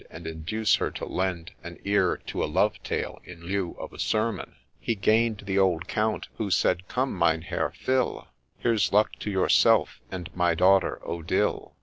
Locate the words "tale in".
2.81-3.43